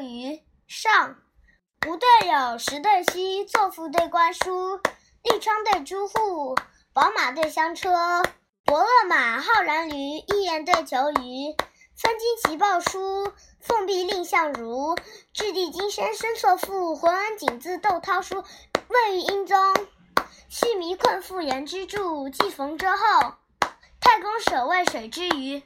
[0.00, 0.42] 于。
[0.66, 1.16] 上
[1.86, 4.76] 吴对友，十对西，作赋对观书，
[5.22, 6.56] 立窗对朱户，
[6.92, 8.22] 宝马对香车，
[8.64, 11.54] 伯乐马，浩然驴，一言对求鱼。
[11.96, 14.94] 分金齐报书，奉弼蔺相如。
[15.32, 18.44] 掷地金身生错赋，浑恩锦字窦涛书。
[18.88, 19.56] 未遇英宗，
[20.48, 22.28] 须弥困妇言之助。
[22.28, 23.34] 既逢之后，
[24.00, 25.62] 太公舍渭水之鱼。